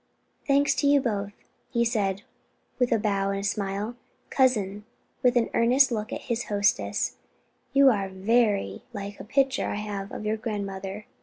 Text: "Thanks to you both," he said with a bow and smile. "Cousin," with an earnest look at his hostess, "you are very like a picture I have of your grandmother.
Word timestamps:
"Thanks 0.47 0.73
to 0.77 0.87
you 0.87 0.99
both," 0.99 1.33
he 1.69 1.85
said 1.85 2.23
with 2.79 2.91
a 2.91 2.97
bow 2.97 3.29
and 3.29 3.45
smile. 3.45 3.95
"Cousin," 4.31 4.83
with 5.21 5.35
an 5.35 5.51
earnest 5.53 5.91
look 5.91 6.11
at 6.11 6.21
his 6.21 6.45
hostess, 6.45 7.17
"you 7.71 7.89
are 7.91 8.09
very 8.09 8.81
like 8.93 9.19
a 9.19 9.23
picture 9.23 9.67
I 9.67 9.75
have 9.75 10.11
of 10.11 10.25
your 10.25 10.37
grandmother. 10.37 11.05